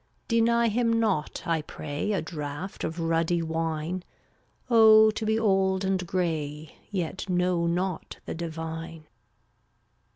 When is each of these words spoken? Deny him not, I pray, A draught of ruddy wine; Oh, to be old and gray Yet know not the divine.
Deny 0.27 0.67
him 0.67 0.99
not, 0.99 1.43
I 1.45 1.61
pray, 1.61 2.11
A 2.11 2.23
draught 2.23 2.83
of 2.83 2.99
ruddy 2.99 3.43
wine; 3.43 4.03
Oh, 4.67 5.11
to 5.11 5.25
be 5.27 5.37
old 5.37 5.85
and 5.85 6.07
gray 6.07 6.75
Yet 6.89 7.29
know 7.29 7.67
not 7.67 8.17
the 8.25 8.33
divine. 8.33 9.05